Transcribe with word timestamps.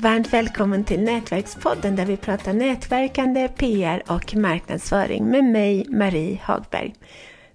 Varmt 0.00 0.32
välkommen 0.32 0.84
till 0.84 1.00
Nätverkspodden 1.00 1.96
där 1.96 2.06
vi 2.06 2.16
pratar 2.16 2.52
nätverkande, 2.52 3.48
PR 3.48 4.02
och 4.06 4.36
marknadsföring 4.36 5.24
med 5.24 5.44
mig, 5.44 5.86
Marie 5.88 6.40
Hagberg. 6.42 6.94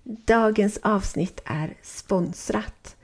Dagens 0.03 0.79
avsnitt 0.81 1.41
är 1.45 1.73
sponsrat 1.81 2.95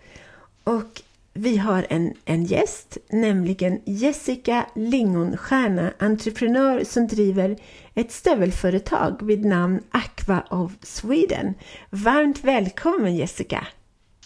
och 0.63 1.01
vi 1.33 1.57
har 1.57 1.85
en, 1.89 2.13
en 2.25 2.45
gäst, 2.45 2.97
nämligen 3.09 3.81
Jessica 3.85 4.65
Lingonstierna, 4.75 5.93
entreprenör 5.99 6.83
som 6.83 7.07
driver 7.07 7.57
ett 7.93 8.11
stövelföretag 8.11 9.21
vid 9.21 9.45
namn 9.45 9.83
Aqua 9.91 10.43
of 10.49 10.71
Sweden. 10.81 11.53
Varmt 11.89 12.43
välkommen 12.43 13.15
Jessica! 13.15 13.67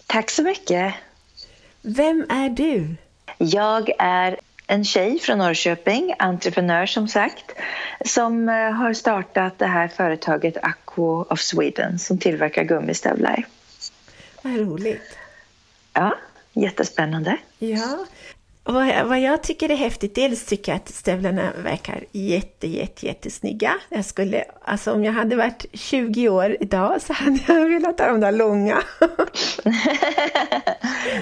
Tack 0.07 0.29
så 0.29 0.43
mycket! 0.43 0.93
Vem 1.81 2.25
är 2.29 2.49
du? 2.49 2.95
Jag 3.37 3.89
är 3.99 4.39
en 4.67 4.85
tjej 4.85 5.19
från 5.19 5.37
Norrköping, 5.37 6.15
entreprenör 6.19 6.85
som 6.85 7.07
sagt, 7.07 7.51
som 8.05 8.49
eh, 8.49 8.55
har 8.55 8.93
startat 8.93 9.59
det 9.59 9.65
här 9.65 9.87
företaget 9.87 10.57
Aqua 10.61 11.25
of 11.29 11.39
Sweden 11.39 11.99
som 11.99 12.17
tillverkar 12.17 12.63
gummistövlar. 12.63 13.45
Vad 14.41 14.59
roligt! 14.59 15.17
Ja, 15.93 16.17
jättespännande. 16.53 17.37
Ja, 17.59 18.05
vad, 18.63 19.05
vad 19.05 19.19
jag 19.19 19.43
tycker 19.43 19.71
är 19.71 19.75
häftigt, 19.75 20.15
dels 20.15 20.45
tycker 20.45 20.71
jag 20.71 20.75
att 20.77 20.89
stövlarna 20.89 21.51
verkar 21.63 22.03
jätte, 22.11 22.67
jätte, 22.67 23.05
jättesnygga. 23.05 23.73
Jag 23.89 24.05
skulle, 24.05 24.45
alltså 24.61 24.91
om 24.91 25.03
jag 25.03 25.13
hade 25.13 25.35
varit 25.35 25.65
20 25.73 26.29
år 26.29 26.57
idag 26.59 27.01
så 27.01 27.13
hade 27.13 27.39
jag 27.47 27.69
velat 27.69 27.99
ha 27.99 28.07
de 28.07 28.19
där 28.19 28.31
långa. 28.31 28.83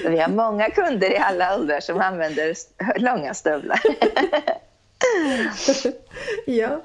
Vi 0.08 0.18
har 0.18 0.28
många 0.28 0.70
kunder 0.70 1.12
i 1.12 1.16
alla 1.16 1.54
åldrar 1.54 1.80
som 1.80 2.00
använder 2.00 2.54
långa 3.00 3.34
stövlar. 3.34 3.80
ja, 6.46 6.82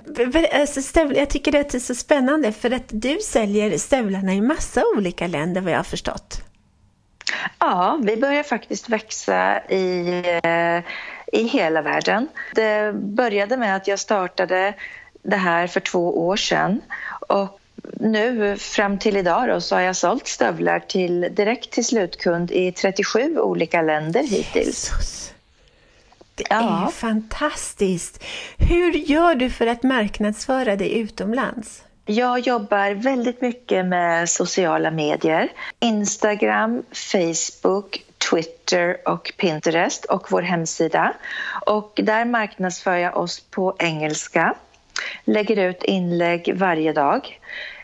alltså 0.53 0.99
jag 1.13 1.29
tycker 1.29 1.51
det 1.51 1.73
är 1.73 1.79
så 1.79 1.95
spännande 1.95 2.51
för 2.51 2.71
att 2.71 2.87
du 2.87 3.19
säljer 3.19 3.77
stövlarna 3.77 4.33
i 4.33 4.41
massa 4.41 4.83
olika 4.95 5.27
länder 5.27 5.61
vad 5.61 5.73
jag 5.73 5.77
har 5.77 5.83
förstått. 5.83 6.46
Ja, 7.59 7.99
vi 8.03 8.17
börjar 8.17 8.43
faktiskt 8.43 8.89
växa 8.89 9.61
i, 9.69 10.23
eh, 10.43 10.79
i 11.39 11.47
hela 11.47 11.81
världen. 11.81 12.27
Det 12.55 12.93
började 12.93 13.57
med 13.57 13.75
att 13.75 13.87
jag 13.87 13.99
startade 13.99 14.73
det 15.21 15.35
här 15.37 15.67
för 15.67 15.79
två 15.79 16.27
år 16.27 16.35
sedan 16.35 16.81
och 17.27 17.59
nu 17.99 18.57
fram 18.57 18.97
till 18.99 19.17
idag 19.17 19.47
då, 19.49 19.61
så 19.61 19.75
har 19.75 19.81
jag 19.81 19.95
sålt 19.95 20.27
stövlar 20.27 20.79
till, 20.79 21.27
direkt 21.31 21.71
till 21.71 21.85
slutkund 21.85 22.51
i 22.51 22.71
37 22.71 23.39
olika 23.39 23.81
länder 23.81 24.23
hittills. 24.23 24.91
Jesus. 24.91 25.33
Det 26.35 26.43
ja. 26.49 26.87
är 26.87 26.91
fantastiskt! 26.91 28.23
Hur 28.57 28.91
gör 28.91 29.35
du 29.35 29.49
för 29.49 29.67
att 29.67 29.83
marknadsföra 29.83 30.75
dig 30.75 30.99
utomlands? 30.99 31.83
Jag 32.09 32.39
jobbar 32.39 32.91
väldigt 32.91 33.41
mycket 33.41 33.85
med 33.85 34.29
sociala 34.29 34.91
medier. 34.91 35.49
Instagram, 35.79 36.83
Facebook, 36.91 38.03
Twitter 38.31 38.97
och 39.05 39.33
Pinterest 39.37 40.05
och 40.05 40.31
vår 40.31 40.41
hemsida. 40.41 41.13
Och 41.65 41.99
där 42.03 42.25
marknadsför 42.25 42.95
jag 42.95 43.17
oss 43.17 43.39
på 43.39 43.75
engelska. 43.79 44.53
Lägger 45.25 45.69
ut 45.69 45.83
inlägg 45.83 46.53
varje 46.55 46.93
dag. 46.93 47.39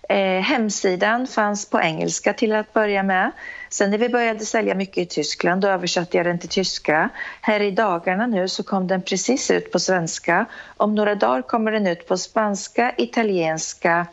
Eh, 0.09 0.41
hemsidan 0.41 1.27
fanns 1.27 1.69
på 1.69 1.81
engelska 1.81 2.33
till 2.33 2.55
att 2.55 2.73
börja 2.73 3.03
med. 3.03 3.31
Sen 3.69 3.91
när 3.91 3.97
vi 3.97 4.09
började 4.09 4.45
sälja 4.45 4.75
mycket 4.75 4.97
i 4.97 5.05
Tyskland 5.05 5.61
då 5.61 5.67
översatte 5.67 6.17
jag 6.17 6.25
den 6.25 6.39
till 6.39 6.49
tyska. 6.49 7.09
Här 7.41 7.59
i 7.59 7.71
dagarna 7.71 8.27
nu 8.27 8.47
så 8.47 8.63
kom 8.63 8.87
den 8.87 9.01
precis 9.01 9.51
ut 9.51 9.71
på 9.71 9.79
svenska. 9.79 10.45
Om 10.77 10.95
några 10.95 11.15
dagar 11.15 11.41
kommer 11.41 11.71
den 11.71 11.87
ut 11.87 12.07
på 12.07 12.17
spanska, 12.17 12.93
italienska 12.97 14.07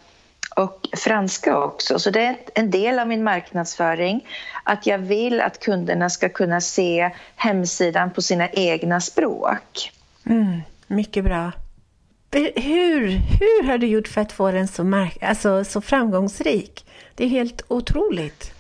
och 0.57 0.89
franska 0.97 1.59
också. 1.59 1.99
Så 1.99 2.11
det 2.11 2.21
är 2.21 2.37
en 2.55 2.71
del 2.71 2.99
av 2.99 3.09
min 3.09 3.25
marknadsföring 3.25 4.27
att 4.65 4.87
jag 4.87 4.99
vill 4.99 5.41
att 5.41 5.61
kunderna 5.61 6.11
ska 6.11 6.29
kunna 6.29 6.61
se 6.61 7.11
hemsidan 7.37 8.11
på 8.11 8.23
sina 8.23 8.49
egna 8.49 9.01
språk. 9.01 9.93
Mm, 10.27 10.63
mycket 10.87 11.25
bra. 11.25 11.53
Hur, 12.33 13.09
hur 13.09 13.63
har 13.63 13.79
du 13.79 13.87
gjort 13.87 14.09
för 14.09 14.21
att 14.21 14.33
få 14.33 14.51
den 14.51 14.69
så, 14.69 14.85
mark 14.85 15.23
alltså, 15.23 15.65
så 15.65 15.81
framgångsrik? 15.81 16.87
Det 17.15 17.25
är 17.25 17.29
helt 17.29 17.63
otroligt. 17.69 18.53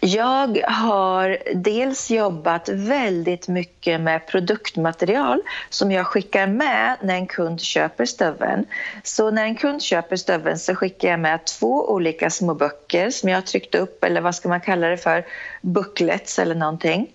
Jag 0.00 0.60
har 0.68 1.38
dels 1.54 2.10
jobbat 2.10 2.68
väldigt 2.68 3.48
mycket 3.48 4.00
med 4.00 4.26
produktmaterial 4.26 5.42
som 5.70 5.92
jag 5.92 6.06
skickar 6.06 6.46
med 6.46 6.96
när 7.02 7.14
en 7.14 7.26
kund 7.26 7.60
köper 7.60 8.04
stöveln. 8.04 8.66
Så 9.02 9.30
när 9.30 9.44
en 9.44 9.54
kund 9.54 9.82
köper 9.82 10.16
stöveln 10.16 10.58
så 10.58 10.74
skickar 10.74 11.08
jag 11.08 11.20
med 11.20 11.44
två 11.44 11.90
olika 11.90 12.30
små 12.30 12.54
böcker 12.54 13.10
som 13.10 13.28
jag 13.28 13.36
har 13.36 13.42
tryckt 13.42 13.74
upp, 13.74 14.04
eller 14.04 14.20
vad 14.20 14.34
ska 14.34 14.48
man 14.48 14.60
kalla 14.60 14.88
det 14.88 14.96
för, 14.96 15.24
booklets 15.60 16.38
eller 16.38 16.54
någonting. 16.54 17.06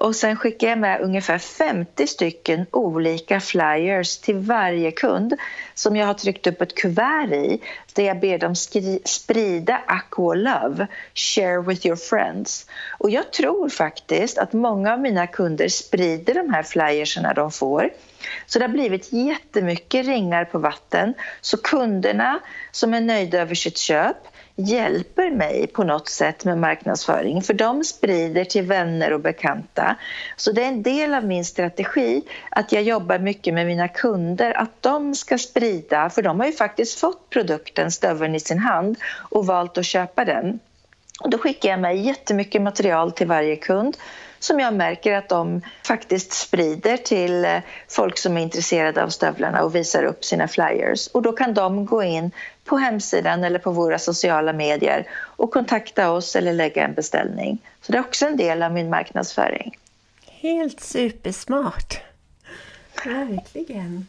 Och 0.00 0.16
sen 0.16 0.36
skickar 0.36 0.68
jag 0.68 0.78
med 0.78 1.00
ungefär 1.00 1.38
50 1.38 2.06
stycken 2.06 2.66
olika 2.70 3.40
flyers 3.40 4.18
till 4.18 4.36
varje 4.36 4.90
kund 4.90 5.34
som 5.74 5.96
jag 5.96 6.06
har 6.06 6.14
tryckt 6.14 6.46
upp 6.46 6.62
ett 6.62 6.74
kuvert 6.74 7.32
i 7.32 7.60
där 7.94 8.04
jag 8.04 8.20
ber 8.20 8.38
dem 8.38 8.54
sprida 9.04 9.80
Aqua 9.86 10.34
Love, 10.34 10.86
share 11.14 11.62
with 11.62 11.86
your 11.86 11.96
friends. 11.96 12.66
Och 12.98 13.10
jag 13.10 13.32
tror 13.32 13.68
faktiskt 13.68 14.38
att 14.38 14.52
många 14.52 14.92
av 14.92 15.00
mina 15.00 15.26
kunder 15.26 15.68
sprider 15.68 16.34
de 16.34 16.54
här 16.54 16.62
flyerserna 16.62 17.34
de 17.34 17.50
får. 17.50 17.90
Så 18.46 18.58
det 18.58 18.64
har 18.64 18.72
blivit 18.72 19.12
jättemycket 19.12 20.06
ringar 20.06 20.44
på 20.44 20.58
vatten. 20.58 21.14
Så 21.40 21.56
kunderna 21.56 22.40
som 22.70 22.94
är 22.94 23.00
nöjda 23.00 23.38
över 23.38 23.54
sitt 23.54 23.78
köp 23.78 24.16
hjälper 24.60 25.30
mig 25.30 25.66
på 25.66 25.84
något 25.84 26.08
sätt 26.08 26.44
med 26.44 26.58
marknadsföring 26.58 27.42
för 27.42 27.54
de 27.54 27.84
sprider 27.84 28.44
till 28.44 28.64
vänner 28.64 29.12
och 29.12 29.20
bekanta. 29.20 29.96
Så 30.36 30.52
det 30.52 30.62
är 30.62 30.68
en 30.68 30.82
del 30.82 31.14
av 31.14 31.24
min 31.24 31.44
strategi 31.44 32.22
att 32.50 32.72
jag 32.72 32.82
jobbar 32.82 33.18
mycket 33.18 33.54
med 33.54 33.66
mina 33.66 33.88
kunder 33.88 34.52
att 34.58 34.82
de 34.82 35.14
ska 35.14 35.38
sprida, 35.38 36.10
för 36.10 36.22
de 36.22 36.40
har 36.40 36.46
ju 36.46 36.52
faktiskt 36.52 37.00
fått 37.00 37.30
produkten, 37.30 37.90
stöveln 37.90 38.34
i 38.34 38.40
sin 38.40 38.58
hand 38.58 38.96
och 39.30 39.46
valt 39.46 39.78
att 39.78 39.86
köpa 39.86 40.24
den. 40.24 40.58
Och 41.20 41.30
då 41.30 41.38
skickar 41.38 41.68
jag 41.68 41.80
med 41.80 41.98
jättemycket 41.98 42.62
material 42.62 43.12
till 43.12 43.26
varje 43.26 43.56
kund 43.56 43.96
som 44.38 44.60
jag 44.60 44.74
märker 44.74 45.12
att 45.12 45.28
de 45.28 45.62
faktiskt 45.84 46.32
sprider 46.32 46.96
till 46.96 47.44
eh, 47.44 47.58
folk 47.88 48.18
som 48.18 48.36
är 48.36 48.40
intresserade 48.40 49.04
av 49.04 49.08
stövlarna 49.08 49.62
och 49.62 49.74
visar 49.74 50.04
upp 50.04 50.24
sina 50.24 50.48
flyers. 50.48 51.06
Och 51.06 51.22
då 51.22 51.32
kan 51.32 51.54
de 51.54 51.86
gå 51.86 52.02
in 52.02 52.30
på 52.64 52.76
hemsidan 52.76 53.44
eller 53.44 53.58
på 53.58 53.70
våra 53.70 53.98
sociala 53.98 54.52
medier 54.52 55.06
och 55.14 55.50
kontakta 55.50 56.10
oss 56.10 56.36
eller 56.36 56.52
lägga 56.52 56.84
en 56.84 56.94
beställning. 56.94 57.58
Så 57.82 57.92
det 57.92 57.98
är 57.98 58.02
också 58.02 58.26
en 58.26 58.36
del 58.36 58.62
av 58.62 58.72
min 58.72 58.90
marknadsföring. 58.90 59.78
Helt 60.26 60.80
supersmart! 60.80 62.00
Verkligen. 63.04 64.06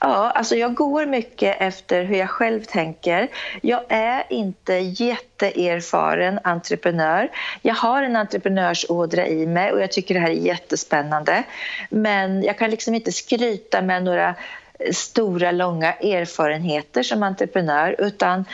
Ja, 0.00 0.30
alltså 0.30 0.56
jag 0.56 0.74
går 0.74 1.06
mycket 1.06 1.56
efter 1.60 2.04
hur 2.04 2.16
jag 2.16 2.30
själv 2.30 2.62
tänker. 2.62 3.28
Jag 3.62 3.82
är 3.88 4.24
inte 4.30 4.74
jätteerfaren 4.74 6.38
entreprenör. 6.44 7.28
Jag 7.62 7.74
har 7.74 8.02
en 8.02 8.16
entreprenörsådra 8.16 9.26
i 9.26 9.46
mig 9.46 9.72
och 9.72 9.80
jag 9.80 9.92
tycker 9.92 10.14
det 10.14 10.20
här 10.20 10.30
är 10.30 10.34
jättespännande. 10.34 11.42
Men 11.90 12.42
jag 12.42 12.58
kan 12.58 12.70
liksom 12.70 12.94
inte 12.94 13.12
skryta 13.12 13.82
med 13.82 14.04
några 14.04 14.34
stora, 14.92 15.50
långa 15.50 15.92
erfarenheter 15.92 17.02
som 17.02 17.22
entreprenör 17.22 17.96
utan 17.98 18.44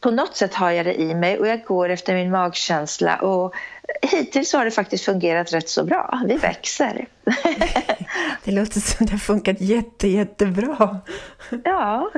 på 0.00 0.10
något 0.10 0.36
sätt 0.36 0.54
har 0.54 0.70
jag 0.70 0.86
det 0.86 1.00
i 1.00 1.14
mig 1.14 1.38
och 1.38 1.46
jag 1.46 1.64
går 1.64 1.88
efter 1.88 2.14
min 2.14 2.30
magkänsla 2.30 3.16
och 3.16 3.54
hittills 4.02 4.52
har 4.52 4.64
det 4.64 4.70
faktiskt 4.70 5.04
fungerat 5.04 5.52
rätt 5.52 5.68
så 5.68 5.84
bra. 5.84 6.22
Vi 6.26 6.36
växer. 6.36 7.06
Det 8.44 8.52
låter 8.52 8.80
som 8.80 9.06
det 9.06 9.12
har 9.12 9.18
funkat 9.18 9.60
jätte, 9.60 10.08
jättebra. 10.08 11.00
Ja. 11.64 12.10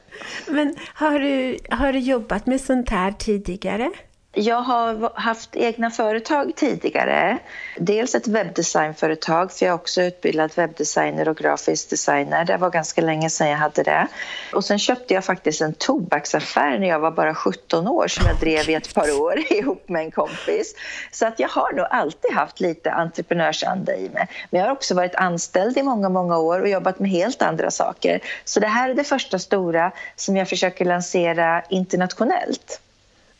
Men 0.46 0.74
har 0.94 1.18
du, 1.18 1.58
har 1.70 1.92
du 1.92 1.98
jobbat 1.98 2.46
med 2.46 2.60
sånt 2.60 2.90
här 2.90 3.12
tidigare? 3.12 3.90
Jag 4.34 4.60
har 4.60 5.20
haft 5.20 5.56
egna 5.56 5.90
företag 5.90 6.52
tidigare. 6.56 7.38
Dels 7.76 8.14
ett 8.14 8.26
webbdesignföretag, 8.26 9.52
för 9.52 9.66
jag 9.66 9.70
är 9.70 9.74
också 9.74 10.02
utbildad 10.02 10.52
webbdesigner 10.56 11.28
och 11.28 11.36
grafisk 11.36 11.90
designer. 11.90 12.44
Det 12.44 12.56
var 12.56 12.70
ganska 12.70 13.00
länge 13.02 13.30
sedan 13.30 13.48
jag 13.48 13.56
hade 13.56 13.82
det. 13.82 14.08
Och 14.52 14.64
sen 14.64 14.78
köpte 14.78 15.14
jag 15.14 15.24
faktiskt 15.24 15.60
en 15.60 15.74
tobaksaffär 15.74 16.78
när 16.78 16.88
jag 16.88 16.98
var 16.98 17.10
bara 17.10 17.34
17 17.34 17.88
år 17.88 18.08
som 18.08 18.26
jag 18.26 18.36
drev 18.36 18.70
i 18.70 18.74
ett 18.74 18.94
par 18.94 19.10
år 19.10 19.38
ihop 19.52 19.88
med 19.88 20.02
en 20.02 20.10
kompis. 20.10 20.74
Så 21.10 21.26
att 21.26 21.40
jag 21.40 21.48
har 21.48 21.72
nog 21.72 21.86
alltid 21.90 22.32
haft 22.32 22.60
lite 22.60 22.92
entreprenörsanda 22.92 23.96
i 23.96 24.08
mig. 24.08 24.28
Men 24.50 24.60
jag 24.60 24.68
har 24.68 24.72
också 24.72 24.94
varit 24.94 25.14
anställd 25.14 25.78
i 25.78 25.82
många, 25.82 26.08
många 26.08 26.38
år 26.38 26.60
och 26.60 26.68
jobbat 26.68 26.98
med 26.98 27.10
helt 27.10 27.42
andra 27.42 27.70
saker. 27.70 28.20
Så 28.44 28.60
det 28.60 28.66
här 28.66 28.90
är 28.90 28.94
det 28.94 29.04
första 29.04 29.38
stora 29.38 29.92
som 30.16 30.36
jag 30.36 30.48
försöker 30.48 30.84
lansera 30.84 31.62
internationellt. 31.68 32.80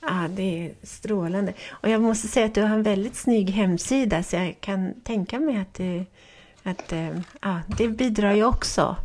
Ja, 0.06 0.26
det 0.30 0.66
är 0.66 0.70
strålande. 0.82 1.52
Och 1.70 1.88
jag 1.88 2.00
måste 2.00 2.28
säga 2.28 2.46
att 2.46 2.54
du 2.54 2.62
har 2.62 2.76
en 2.76 2.82
väldigt 2.82 3.16
snygg 3.16 3.50
hemsida 3.50 4.22
så 4.22 4.36
jag 4.36 4.56
kan 4.60 4.94
tänka 5.04 5.40
mig 5.40 5.56
att 5.56 5.74
du 5.74 6.04
Att, 6.62 6.92
eh, 6.92 7.08
ja, 7.40 7.60
det 7.78 7.88
bidrar 7.88 8.34
ju 8.34 8.44
också. 8.44 8.96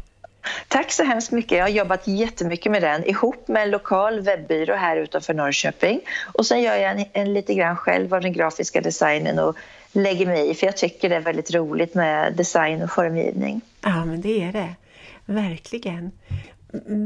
Tack 0.68 0.92
så 0.92 1.04
hemskt 1.04 1.32
mycket. 1.32 1.58
Jag 1.58 1.64
har 1.64 1.70
jobbat 1.70 2.08
jättemycket 2.08 2.72
med 2.72 2.82
den 2.82 3.04
ihop 3.04 3.48
med 3.48 3.64
en 3.64 3.72
lokal 3.72 4.22
webbyrå 4.22 4.76
här 4.76 4.98
utanför 4.98 5.34
Norrköping. 5.34 6.02
Och 6.34 6.46
sen 6.46 6.62
gör 6.62 6.76
jag 6.76 6.92
en, 6.92 7.06
en 7.14 7.34
lite 7.34 7.54
grann 7.54 7.76
själv 7.76 8.14
av 8.14 8.22
den 8.22 8.34
grafiska 8.34 8.82
designen 8.82 9.40
och 9.40 9.58
lägger 9.92 10.26
mig 10.26 10.50
i 10.50 10.54
för 10.54 10.66
jag 10.66 10.78
tycker 10.78 11.10
det 11.10 11.16
är 11.16 11.20
väldigt 11.20 11.54
roligt 11.54 11.94
med 11.94 12.34
design 12.34 12.82
och 12.82 12.92
formgivning. 12.92 13.62
Ja, 13.82 14.06
men 14.06 14.22
det 14.22 14.44
är 14.44 14.52
det. 14.52 14.76
Verkligen. 15.26 16.12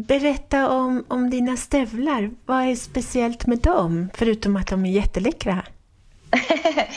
Berätta 0.08 0.70
om, 0.70 1.06
om 1.08 1.30
dina 1.30 1.58
stövlar. 1.58 2.30
Vad 2.46 2.64
är 2.64 2.76
speciellt 2.76 3.48
med 3.48 3.60
dem, 3.60 4.10
förutom 4.14 4.56
att 4.56 4.68
de 4.68 4.86
är 4.86 4.92
jätteläckra? 4.92 5.64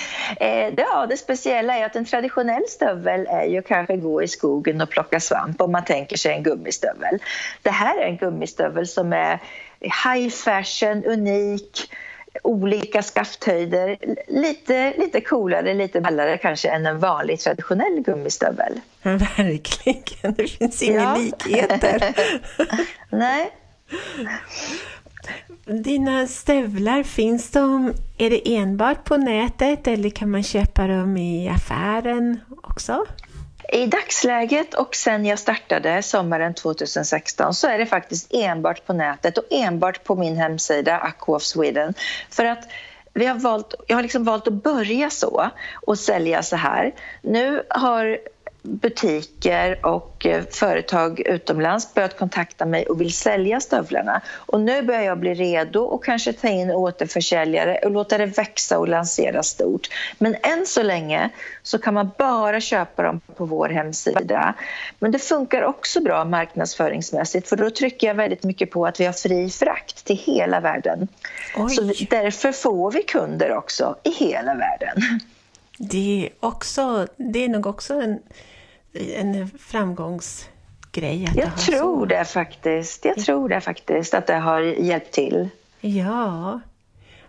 Eh, 0.40 0.75
ja, 0.76 1.06
det 1.06 1.16
speciella 1.16 1.76
är 1.76 1.87
att 1.87 1.96
en 1.96 2.05
traditionell 2.05 2.62
stövel 2.69 3.26
är 3.26 3.44
ju 3.44 3.62
kanske 3.62 3.96
gå 3.96 4.22
i 4.22 4.28
skogen 4.28 4.81
och 4.81 4.90
plocka 4.90 5.20
svamp 5.20 5.61
om 5.61 5.72
man 5.72 5.84
tänker 5.84 6.16
sig 6.16 6.34
en 6.34 6.43
gummistövel. 6.43 7.19
Det 7.62 7.70
här 7.70 8.00
är 8.00 8.06
en 8.06 8.16
gummistövel 8.16 8.87
som 8.87 9.12
är 9.12 9.40
high 9.81 10.28
fashion, 10.28 11.05
unik, 11.05 11.90
olika 12.42 13.02
skafthöjder, 13.02 13.96
lite, 14.28 14.94
lite 14.98 15.20
coolare, 15.20 15.75
lite 15.75 16.00
ballare 16.00 16.38
kanske 16.38 16.69
än 16.69 16.86
en 16.86 16.98
vanlig 16.98 17.40
traditionell 17.40 18.00
gummistövel. 18.00 18.81
Verkligen, 19.02 20.34
det 20.36 20.46
finns 20.46 20.82
inga 20.82 21.02
ja. 21.02 21.16
likheter. 21.16 22.14
Nej. 23.10 23.50
Dina 25.66 26.26
stövlar, 26.26 27.02
finns 27.02 27.50
de, 27.50 27.92
är 28.19 28.31
det 28.31 28.56
enbart 28.56 29.04
på 29.04 29.16
nätet 29.16 29.86
eller 29.86 30.10
kan 30.10 30.31
man 30.31 30.42
köpa 30.42 30.86
dem 30.86 31.16
i 31.16 31.48
affären 31.48 32.40
också? 32.62 33.06
I 33.72 33.87
dagsläget 33.87 34.75
och 34.75 34.96
sen 34.96 35.26
jag 35.26 35.38
startade 35.38 36.02
sommaren 36.02 36.55
2016 36.55 37.55
så 37.55 37.69
är 37.69 37.78
det 37.78 37.87
faktiskt 37.87 38.34
enbart 38.34 38.87
på 38.87 38.93
nätet 38.93 39.38
och 39.38 39.44
enbart 39.50 40.05
på 40.05 40.14
min 40.14 40.37
hemsida 40.37 40.99
Aqua 40.99 41.37
of 41.37 41.43
Sweden. 41.43 41.94
För 42.31 42.44
att 42.44 42.69
vi 43.14 43.26
har 43.26 43.34
valt, 43.34 43.75
jag 43.87 43.96
har 43.96 44.02
liksom 44.02 44.25
valt 44.25 44.49
att 44.49 44.52
börja 44.52 45.11
så 45.11 45.50
och 45.75 45.99
sälja 45.99 46.43
så 46.43 46.56
här. 46.56 46.94
Nu 47.22 47.62
har 47.69 48.19
butiker 48.64 49.87
och 49.87 50.26
eh, 50.26 50.44
företag 50.50 51.20
utomlands 51.20 51.94
börjat 51.94 52.19
kontakta 52.19 52.66
mig 52.66 52.87
och 52.87 53.00
vill 53.00 53.12
sälja 53.12 53.61
stövlarna. 53.61 54.20
Och 54.34 54.61
nu 54.61 54.82
börjar 54.82 55.02
jag 55.02 55.19
bli 55.19 55.34
redo 55.34 55.81
och 55.81 56.05
kanske 56.05 56.32
ta 56.32 56.49
in 56.49 56.70
återförsäljare 56.70 57.78
och 57.84 57.90
låta 57.90 58.19
det 58.19 58.26
växa 58.26 58.78
och 58.78 58.88
lansera 58.88 59.43
stort. 59.43 59.88
Men 60.19 60.37
än 60.43 60.66
så 60.66 60.82
länge 60.82 61.31
så 61.62 61.78
kan 61.78 61.94
man 61.94 62.11
bara 62.19 62.61
köpa 62.61 63.02
dem 63.02 63.20
på 63.37 63.44
vår 63.44 63.69
hemsida. 63.69 64.55
Men 64.99 65.12
det 65.12 65.19
funkar 65.19 65.62
också 65.62 66.00
bra 66.00 66.25
marknadsföringsmässigt 66.25 67.49
för 67.49 67.56
då 67.56 67.70
trycker 67.70 68.06
jag 68.06 68.14
väldigt 68.14 68.43
mycket 68.43 68.70
på 68.70 68.87
att 68.87 69.00
vi 69.00 69.05
har 69.05 69.12
fri 69.12 69.50
frakt 69.50 70.05
till 70.05 70.19
hela 70.19 70.60
världen. 70.60 71.08
Oj. 71.56 71.75
Så 71.75 71.82
därför 72.10 72.52
får 72.52 72.93
vi 72.93 73.02
kunder 73.02 73.56
också 73.56 73.96
i 74.02 74.10
hela 74.10 74.55
världen. 74.55 75.20
Det 75.78 76.26
är, 76.26 76.46
också, 76.46 77.06
det 77.17 77.44
är 77.44 77.49
nog 77.49 77.67
också 77.67 77.94
en 77.94 78.19
en 78.94 79.49
framgångsgrej? 79.58 81.26
Att 81.26 81.37
jag 81.37 81.56
tror 81.56 81.99
så. 81.99 82.05
det 82.05 82.25
faktiskt. 82.25 83.05
Jag 83.05 83.17
tror 83.17 83.49
det 83.49 83.61
faktiskt, 83.61 84.14
att 84.14 84.26
det 84.26 84.35
har 84.35 84.61
hjälpt 84.61 85.12
till. 85.12 85.49
Ja, 85.81 86.61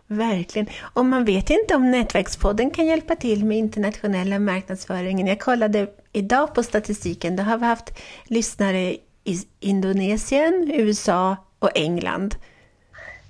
verkligen. 0.07 0.67
Och 0.93 1.05
man 1.05 1.25
vet 1.25 1.49
inte 1.49 1.75
om 1.75 1.91
Nätverkspodden 1.91 2.71
kan 2.71 2.85
hjälpa 2.85 3.15
till 3.15 3.45
med 3.45 3.57
internationella 3.57 4.39
marknadsföringen. 4.39 5.27
Jag 5.27 5.39
kollade 5.39 5.87
idag 6.11 6.55
på 6.55 6.63
statistiken. 6.63 7.35
Då 7.35 7.43
har 7.43 7.57
vi 7.57 7.65
haft 7.65 7.99
lyssnare 8.23 8.95
i 9.23 9.43
Indonesien, 9.59 10.71
USA 10.73 11.37
och 11.59 11.71
England. 11.75 12.35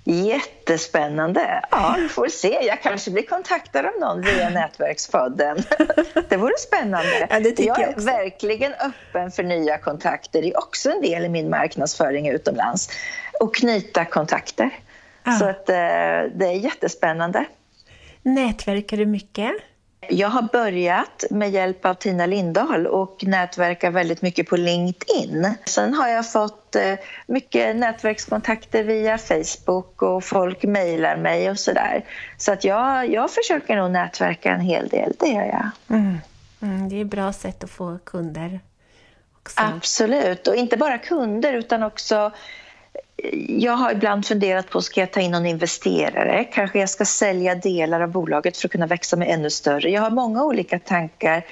Jättespännande! 0.08 1.62
Ja, 1.70 1.94
vi 1.98 2.08
får 2.08 2.28
se. 2.28 2.58
Jag 2.62 2.82
kanske 2.82 3.10
blir 3.10 3.22
kontaktad 3.22 3.86
av 3.86 3.92
någon 4.00 4.20
via 4.20 4.48
Nätverkspodden. 4.54 5.56
Det 6.28 6.36
vore 6.36 6.58
spännande. 6.58 7.26
Ja, 7.30 7.40
det 7.40 7.58
jag 7.58 7.80
är 7.80 7.92
jag 7.96 8.02
verkligen 8.02 8.72
öppen 8.72 9.30
för 9.30 9.42
nya 9.42 9.78
kontakter. 9.78 10.42
Det 10.42 10.48
är 10.48 10.58
också 10.58 10.90
en 10.90 11.00
del 11.02 11.24
i 11.24 11.28
min 11.28 11.50
marknadsföring 11.50 12.28
utomlands. 12.28 12.88
Och 13.40 13.54
knyta 13.54 14.04
kontakter. 14.04 14.70
Ja. 15.24 15.32
Så 15.32 15.44
att, 15.44 15.68
eh, 15.68 15.74
det 16.34 16.46
är 16.46 16.58
jättespännande. 16.64 17.44
Nätverkar 18.22 18.96
du 18.96 19.06
mycket? 19.06 19.52
Jag 20.10 20.28
har 20.28 20.42
börjat 20.42 21.24
med 21.30 21.50
hjälp 21.50 21.84
av 21.84 21.94
Tina 21.94 22.26
Lindahl 22.26 22.86
och 22.86 23.24
nätverkar 23.24 23.90
väldigt 23.90 24.22
mycket 24.22 24.48
på 24.48 24.56
LinkedIn. 24.56 25.54
Sen 25.66 25.94
har 25.94 26.08
jag 26.08 26.32
fått 26.32 26.76
eh, 26.76 26.94
mycket 27.26 27.76
nätverkskontakter 27.76 28.84
via 28.84 29.18
Facebook 29.18 30.02
och 30.02 30.24
folk 30.24 30.62
mejlar 30.62 31.16
mig 31.16 31.50
och 31.50 31.58
sådär. 31.58 32.04
Så 32.36 32.52
att 32.52 32.64
jag, 32.64 33.10
jag 33.10 33.30
försöker 33.30 33.76
nog 33.76 33.90
nätverka 33.90 34.50
en 34.50 34.60
hel 34.60 34.88
del, 34.88 35.12
det 35.18 35.28
gör 35.28 35.44
jag. 35.44 35.70
Mm. 35.98 36.18
Mm, 36.62 36.88
det 36.88 36.96
är 36.96 37.00
ett 37.00 37.10
bra 37.10 37.32
sätt 37.32 37.64
att 37.64 37.70
få 37.70 37.98
kunder. 38.04 38.60
Också. 39.42 39.60
Absolut, 39.60 40.46
och 40.46 40.56
inte 40.56 40.76
bara 40.76 40.98
kunder 40.98 41.52
utan 41.52 41.82
också 41.82 42.32
jag 43.48 43.72
har 43.72 43.92
ibland 43.92 44.26
funderat 44.26 44.70
på, 44.70 44.82
ska 44.82 45.00
jag 45.00 45.12
ta 45.12 45.20
in 45.20 45.30
någon 45.30 45.46
investerare? 45.46 46.44
Kanske 46.44 46.78
jag 46.78 46.90
ska 46.90 47.04
sälja 47.04 47.54
delar 47.54 48.00
av 48.00 48.10
bolaget 48.10 48.56
för 48.56 48.68
att 48.68 48.72
kunna 48.72 48.86
växa 48.86 49.16
med 49.16 49.30
ännu 49.30 49.50
större? 49.50 49.90
Jag 49.90 50.02
har 50.02 50.10
många 50.10 50.44
olika 50.44 50.78
tankar 50.78 51.46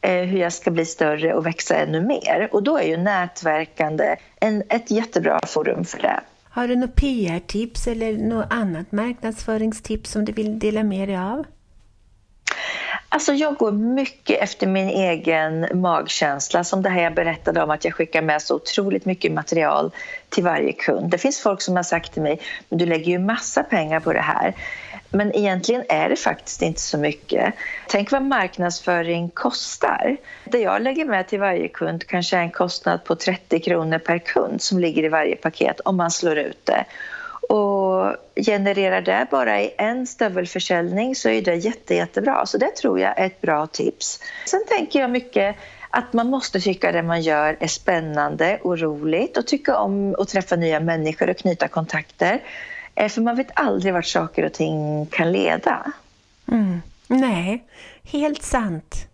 eh, 0.00 0.22
hur 0.22 0.38
jag 0.38 0.52
ska 0.52 0.70
bli 0.70 0.84
större 0.84 1.34
och 1.34 1.46
växa 1.46 1.76
ännu 1.76 2.00
mer. 2.00 2.48
Och 2.52 2.62
då 2.62 2.78
är 2.78 2.86
ju 2.86 2.96
nätverkande 2.96 4.16
en, 4.40 4.62
ett 4.68 4.90
jättebra 4.90 5.40
forum 5.46 5.84
för 5.84 5.98
det. 5.98 6.20
Har 6.52 6.68
du 6.68 6.76
något 6.76 6.94
PR-tips 6.94 7.86
eller 7.86 8.12
något 8.12 8.46
annat 8.50 8.92
marknadsföringstips 8.92 10.10
som 10.10 10.24
du 10.24 10.32
vill 10.32 10.58
dela 10.58 10.82
med 10.82 11.08
dig 11.08 11.16
av? 11.16 11.44
Alltså 13.12 13.32
jag 13.32 13.54
går 13.54 13.72
mycket 13.72 14.42
efter 14.42 14.66
min 14.66 14.88
egen 14.88 15.80
magkänsla 15.80 16.64
som 16.64 16.82
det 16.82 16.88
här 16.88 17.02
jag 17.02 17.14
berättade 17.14 17.62
om 17.62 17.70
att 17.70 17.84
jag 17.84 17.94
skickar 17.94 18.22
med 18.22 18.42
så 18.42 18.54
otroligt 18.54 19.04
mycket 19.04 19.32
material 19.32 19.90
till 20.28 20.44
varje 20.44 20.72
kund. 20.72 21.10
Det 21.10 21.18
finns 21.18 21.40
folk 21.40 21.62
som 21.62 21.76
har 21.76 21.82
sagt 21.82 22.12
till 22.12 22.22
mig 22.22 22.40
men 22.68 22.78
du 22.78 22.86
lägger 22.86 23.12
ju 23.12 23.18
massa 23.18 23.62
pengar 23.62 24.00
på 24.00 24.12
det 24.12 24.20
här. 24.20 24.54
Men 25.10 25.36
egentligen 25.36 25.84
är 25.88 26.08
det 26.08 26.16
faktiskt 26.16 26.62
inte 26.62 26.80
så 26.80 26.98
mycket. 26.98 27.54
Tänk 27.88 28.10
vad 28.10 28.22
marknadsföring 28.22 29.28
kostar. 29.28 30.16
Det 30.44 30.58
jag 30.58 30.82
lägger 30.82 31.04
med 31.04 31.28
till 31.28 31.40
varje 31.40 31.68
kund 31.68 32.06
kanske 32.06 32.36
är 32.36 32.40
en 32.40 32.50
kostnad 32.50 33.04
på 33.04 33.14
30 33.16 33.60
kronor 33.60 33.98
per 33.98 34.18
kund 34.18 34.62
som 34.62 34.78
ligger 34.78 35.04
i 35.04 35.08
varje 35.08 35.36
paket 35.36 35.80
om 35.80 35.96
man 35.96 36.10
slår 36.10 36.38
ut 36.38 36.66
det. 36.66 36.84
Och 38.00 38.16
genererar 38.36 39.00
det 39.00 39.26
bara 39.30 39.60
i 39.60 39.74
en 39.78 40.06
stövelförsäljning 40.06 41.14
så 41.14 41.28
är 41.28 41.42
det 41.42 41.54
jätte, 41.54 41.94
jättebra. 41.94 42.46
Så 42.46 42.58
det 42.58 42.76
tror 42.76 43.00
jag 43.00 43.18
är 43.18 43.26
ett 43.26 43.40
bra 43.40 43.66
tips. 43.66 44.20
Sen 44.46 44.64
tänker 44.68 45.00
jag 45.00 45.10
mycket 45.10 45.56
att 45.90 46.12
man 46.12 46.30
måste 46.30 46.60
tycka 46.60 46.92
det 46.92 47.02
man 47.02 47.20
gör 47.20 47.56
är 47.60 47.66
spännande 47.66 48.58
och 48.62 48.78
roligt 48.78 49.36
och 49.36 49.46
tycka 49.46 49.78
om 49.78 50.14
att 50.18 50.28
träffa 50.28 50.56
nya 50.56 50.80
människor 50.80 51.30
och 51.30 51.36
knyta 51.36 51.68
kontakter. 51.68 52.42
Eh, 52.94 53.08
för 53.08 53.20
man 53.20 53.36
vet 53.36 53.50
aldrig 53.54 53.94
vart 53.94 54.06
saker 54.06 54.44
och 54.44 54.52
ting 54.52 55.06
kan 55.06 55.32
leda. 55.32 55.92
Mm. 56.52 56.82
Nej, 57.06 57.64
helt 58.02 58.42
sant. 58.42 59.06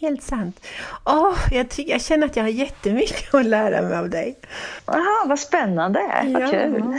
Helt 0.00 0.22
sant. 0.22 0.66
Oh, 1.04 1.38
jag, 1.50 1.68
tycker, 1.68 1.92
jag 1.92 2.00
känner 2.00 2.26
att 2.26 2.36
jag 2.36 2.44
har 2.44 2.50
jättemycket 2.50 3.34
att 3.34 3.46
lära 3.46 3.82
mig 3.82 3.98
av 3.98 4.10
dig. 4.10 4.36
Aha, 4.84 5.24
vad 5.26 5.38
spännande, 5.38 6.00
vad 6.24 6.42
ja. 6.42 6.50
kul. 6.50 6.98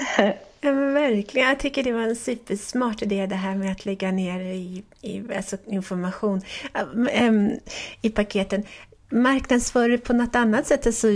Ja, 0.61 0.71
men 0.71 0.93
verkligen. 0.93 1.47
Jag 1.47 1.59
tycker 1.59 1.83
det 1.83 1.91
var 1.91 2.01
en 2.01 2.15
supersmart 2.15 3.01
idé 3.01 3.25
det 3.25 3.35
här 3.35 3.55
med 3.55 3.71
att 3.71 3.85
lägga 3.85 4.11
ner 4.11 4.39
i, 4.39 4.83
i 5.01 5.23
alltså 5.35 5.57
information 5.65 6.41
eh, 6.73 7.23
äm, 7.23 7.51
i 8.01 8.09
paketen. 8.09 8.63
Marknadsför 9.09 9.89
du 9.89 9.97
på 9.97 10.13
något 10.13 10.35
annat 10.35 10.67
sätt? 10.67 10.87
Alltså, 10.87 11.07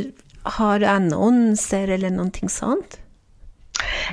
har 0.43 0.79
du 0.79 0.86
annonser 0.86 1.88
eller 1.88 2.10
någonting 2.10 2.50
sånt? 2.50 3.00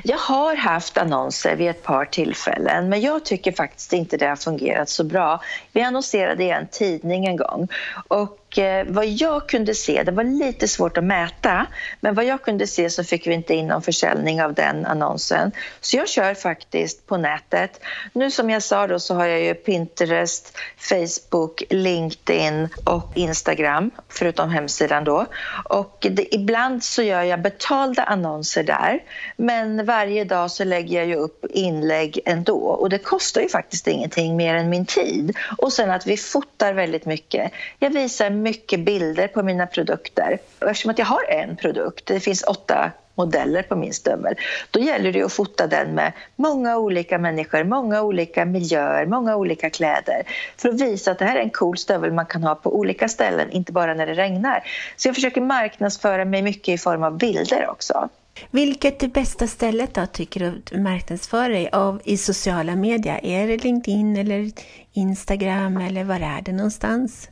Jag 0.03 0.17
har 0.17 0.55
haft 0.55 0.97
annonser 0.97 1.55
vid 1.55 1.69
ett 1.69 1.83
par 1.83 2.05
tillfällen 2.05 2.89
men 2.89 3.01
jag 3.01 3.25
tycker 3.25 3.51
faktiskt 3.51 3.93
inte 3.93 4.17
det 4.17 4.27
har 4.27 4.35
fungerat 4.35 4.89
så 4.89 5.03
bra. 5.03 5.41
Vi 5.71 5.81
annonserade 5.81 6.43
i 6.43 6.49
en 6.49 6.67
tidning 6.67 7.25
en 7.25 7.37
gång 7.37 7.67
och 8.07 8.46
Eh, 8.57 8.85
vad 8.87 9.05
jag 9.05 9.49
kunde 9.49 9.75
se, 9.75 10.03
det 10.03 10.11
var 10.11 10.23
lite 10.23 10.67
svårt 10.67 10.97
att 10.97 11.03
mäta, 11.03 11.65
men 12.01 12.15
vad 12.15 12.25
jag 12.25 12.41
kunde 12.41 12.67
se 12.67 12.89
så 12.89 13.03
fick 13.03 13.27
vi 13.27 13.33
inte 13.33 13.53
in 13.53 13.67
någon 13.67 13.81
försäljning 13.81 14.43
av 14.43 14.53
den 14.53 14.85
annonsen. 14.85 15.51
Så 15.81 15.97
jag 15.97 16.09
kör 16.09 16.33
faktiskt 16.33 17.07
på 17.07 17.17
nätet. 17.17 17.81
Nu 18.13 18.31
som 18.31 18.49
jag 18.49 18.63
sa 18.63 18.87
då 18.87 18.99
så 18.99 19.15
har 19.15 19.25
jag 19.25 19.41
ju 19.41 19.53
Pinterest, 19.53 20.57
Facebook, 20.77 21.63
LinkedIn 21.69 22.69
och 22.83 23.11
Instagram, 23.15 23.91
förutom 24.09 24.49
hemsidan 24.49 25.03
då. 25.03 25.25
Och 25.69 26.07
det, 26.11 26.35
ibland 26.35 26.83
så 26.83 27.01
gör 27.03 27.23
jag 27.23 27.41
betalda 27.41 28.03
annonser 28.03 28.63
där, 28.63 28.99
men 29.37 29.85
varje 29.85 30.23
dag 30.23 30.51
så 30.51 30.63
lägger 30.63 30.97
jag 30.97 31.07
ju 31.07 31.15
upp 31.15 31.45
inlägg 31.49 32.19
ändå 32.25 32.57
och 32.57 32.89
det 32.89 32.99
kostar 32.99 33.41
ju 33.41 33.49
faktiskt 33.49 33.87
ingenting 33.87 34.35
mer 34.35 34.55
än 34.55 34.69
min 34.69 34.85
tid. 34.85 35.37
Och 35.57 35.73
sen 35.73 35.91
att 35.91 36.07
vi 36.07 36.17
fotar 36.17 36.73
väldigt 36.73 37.05
mycket. 37.05 37.51
Jag 37.79 37.89
visar 37.89 38.29
mycket 38.47 38.79
bilder 38.79 39.27
på 39.27 39.43
mina 39.43 39.67
produkter. 39.67 40.37
Och 40.59 40.69
eftersom 40.69 40.91
att 40.91 40.99
jag 40.99 41.05
har 41.05 41.23
en 41.29 41.55
produkt, 41.55 42.05
det 42.05 42.19
finns 42.19 42.43
åtta 42.43 42.91
modeller 43.17 43.63
på 43.63 43.75
min 43.75 43.93
stövel. 43.93 44.35
Då 44.71 44.79
gäller 44.79 45.13
det 45.13 45.23
att 45.23 45.33
fota 45.33 45.67
den 45.67 45.95
med 45.95 46.13
många 46.35 46.77
olika 46.77 47.17
människor, 47.17 47.63
många 47.63 48.01
olika 48.01 48.45
miljöer, 48.45 49.05
många 49.05 49.35
olika 49.35 49.69
kläder 49.69 50.23
för 50.57 50.69
att 50.69 50.81
visa 50.81 51.11
att 51.11 51.19
det 51.19 51.25
här 51.25 51.35
är 51.35 51.41
en 51.41 51.49
cool 51.49 51.77
stövel 51.77 52.13
man 52.13 52.25
kan 52.25 52.43
ha 52.43 52.55
på 52.55 52.75
olika 52.79 53.07
ställen, 53.07 53.51
inte 53.51 53.71
bara 53.71 53.93
när 53.93 54.07
det 54.07 54.13
regnar. 54.13 54.63
Så 54.95 55.07
jag 55.07 55.15
försöker 55.15 55.41
marknadsföra 55.41 56.25
mig 56.25 56.41
mycket 56.41 56.73
i 56.73 56.77
form 56.77 57.03
av 57.03 57.17
bilder 57.17 57.69
också. 57.69 58.09
Vilket 58.51 59.03
är 59.03 59.07
bästa 59.07 59.47
stället 59.47 59.93
då 59.93 60.05
tycker 60.05 60.39
du 60.39 60.47
att 60.47 60.79
marknadsföra 60.81 61.47
dig 61.47 61.69
av 61.71 62.01
i 62.03 62.17
sociala 62.17 62.75
medier? 62.75 63.19
Är 63.23 63.47
det 63.47 63.63
LinkedIn 63.63 64.17
eller 64.17 64.51
Instagram 64.93 65.77
eller 65.77 66.03
var 66.03 66.15
är 66.15 66.41
det 66.41 66.51
någonstans? 66.51 67.29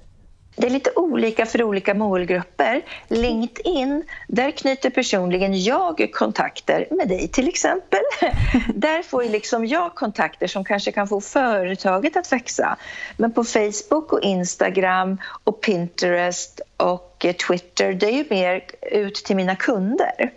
Det 0.56 0.68
är 0.68 0.72
lite 0.72 0.92
olika 0.96 1.46
för 1.46 1.64
olika 1.64 1.94
målgrupper. 1.94 2.82
LinkedIn, 3.08 4.04
där 4.28 4.52
knyter 4.52 4.90
personligen 4.90 5.64
jag 5.64 6.10
kontakter 6.14 6.88
med 6.92 7.08
dig 7.08 7.28
till 7.28 7.48
exempel. 7.48 8.00
Där 8.76 9.04
får 9.04 9.24
liksom 9.24 9.66
jag 9.66 9.96
kontakter 9.96 10.48
som 10.48 10.66
kanske 10.66 10.92
kan 10.92 11.08
få 11.08 11.22
företaget 11.22 12.18
att 12.18 12.32
växa. 12.32 12.78
Men 13.18 13.32
på 13.32 13.44
Facebook 13.44 14.14
och 14.14 14.22
Instagram 14.22 15.18
och 15.44 15.62
Pinterest 15.62 16.62
och 16.78 17.26
Twitter, 17.48 17.94
det 17.94 18.06
är 18.06 18.12
ju 18.12 18.26
mer 18.30 18.64
ut 18.92 19.16
till 19.16 19.36
mina 19.36 19.56
kunder. 19.56 20.32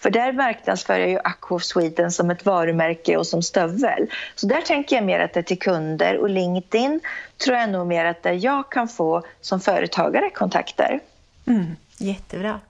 För 0.00 0.10
där 0.10 0.32
marknadsför 0.32 0.98
jag 0.98 1.08
ju 1.08 1.18
Aqua 1.24 1.58
Sweden 1.58 2.10
som 2.10 2.30
ett 2.30 2.46
varumärke 2.46 3.16
och 3.16 3.26
som 3.26 3.42
stövel. 3.42 4.10
Så 4.34 4.46
där 4.46 4.60
tänker 4.60 4.96
jag 4.96 5.04
mer 5.04 5.20
att 5.20 5.32
det 5.32 5.40
är 5.40 5.44
till 5.44 5.58
kunder 5.58 6.18
och 6.18 6.30
LinkedIn 6.30 7.00
tror 7.44 7.56
jag 7.56 7.70
nog 7.70 7.86
mer 7.86 8.04
att 8.04 8.22
det 8.22 8.32
jag 8.32 8.70
kan 8.72 8.88
få 8.88 9.22
som 9.40 9.60
företagare 9.60 10.30
kontakter. 10.30 11.00
Mm, 11.46 11.76
jättebra. 11.98 12.60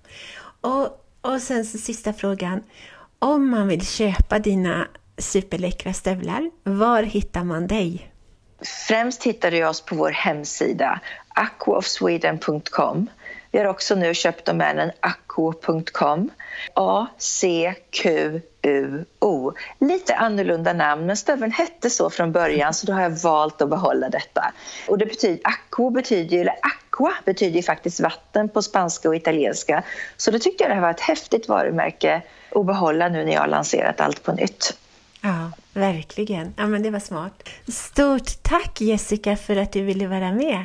Och, 0.60 1.04
och 1.20 1.42
sen 1.42 1.64
så 1.64 1.78
sista 1.78 2.12
frågan. 2.12 2.62
Om 3.18 3.50
man 3.50 3.68
vill 3.68 3.86
köpa 3.86 4.38
dina 4.38 4.88
superläckra 5.18 5.92
stövlar, 5.92 6.50
var 6.62 7.02
hittar 7.02 7.44
man 7.44 7.66
dig? 7.66 8.10
Främst 8.88 9.22
hittar 9.22 9.50
du 9.50 9.66
oss 9.66 9.80
på 9.80 9.94
vår 9.94 10.10
hemsida 10.10 11.00
aquaofsweden.com. 11.28 13.08
Vi 13.50 13.58
har 13.58 13.66
också 13.66 13.94
nu 13.94 14.14
köpt 14.14 14.44
domänen 14.44 14.90
acco.com. 15.00 16.30
A-C-Q-U-O. 16.74 17.12
Lite 19.78 20.14
annorlunda 20.14 20.72
namn, 20.72 21.06
men 21.06 21.16
stöveln 21.16 21.52
hette 21.52 21.90
så 21.90 22.10
från 22.10 22.32
början 22.32 22.74
så 22.74 22.86
då 22.86 22.92
har 22.92 23.02
jag 23.02 23.22
valt 23.22 23.62
att 23.62 23.70
behålla 23.70 24.08
detta. 24.08 24.52
Och 24.88 24.98
det 24.98 25.06
betyder, 25.06 25.40
acqua 25.44 25.90
betyder, 25.90 26.38
eller 26.38 26.54
aqua 26.62 27.14
betyder 27.24 27.56
ju 27.56 27.62
faktiskt 27.62 28.00
vatten 28.00 28.48
på 28.48 28.62
spanska 28.62 29.08
och 29.08 29.16
italienska. 29.16 29.82
Så 30.16 30.30
då 30.30 30.38
tyckte 30.38 30.64
jag 30.64 30.70
det 30.70 30.74
här 30.74 30.82
var 30.82 30.90
ett 30.90 31.00
häftigt 31.00 31.48
varumärke 31.48 32.22
att 32.54 32.66
behålla 32.66 33.08
nu 33.08 33.24
när 33.24 33.32
jag 33.32 33.40
har 33.40 33.48
lanserat 33.48 34.00
allt 34.00 34.22
på 34.22 34.32
nytt. 34.32 34.76
Ja, 35.22 35.50
verkligen. 35.72 36.54
Ja, 36.56 36.66
men 36.66 36.82
det 36.82 36.90
var 36.90 37.00
smart. 37.00 37.48
Stort 37.68 38.42
tack 38.42 38.80
Jessica 38.80 39.36
för 39.36 39.56
att 39.56 39.72
du 39.72 39.82
ville 39.82 40.06
vara 40.06 40.32
med. 40.32 40.64